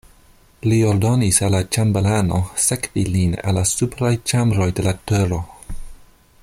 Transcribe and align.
Li 0.69 0.77
ordonis 0.91 1.37
al 1.47 1.51
la 1.55 1.59
ĉambelano 1.77 2.39
sekvi 2.69 3.05
lin 3.17 3.37
al 3.51 3.59
la 3.61 3.67
supraj 3.73 4.13
ĉambroj 4.33 4.71
de 4.81 4.91
la 4.91 4.99
turo. 5.11 5.41